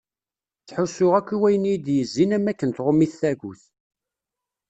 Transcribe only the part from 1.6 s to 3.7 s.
yi-d-yezzin am wakken tɣumm-it tagut.